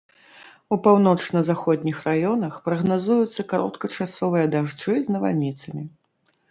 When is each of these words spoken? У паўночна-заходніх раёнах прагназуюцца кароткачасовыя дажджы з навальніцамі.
У 0.75 0.77
паўночна-заходніх 0.87 1.97
раёнах 2.09 2.57
прагназуюцца 2.71 3.41
кароткачасовыя 3.55 4.45
дажджы 4.57 4.93
з 5.03 5.07
навальніцамі. 5.19 5.83